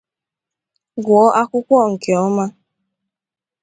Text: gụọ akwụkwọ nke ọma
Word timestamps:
gụọ 1.05 1.25
akwụkwọ 1.41 1.77
nke 1.91 2.11
ọma 2.25 2.45